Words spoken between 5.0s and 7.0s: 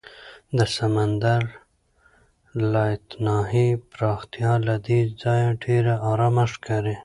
ځایه ډېره ارامه ښکاري.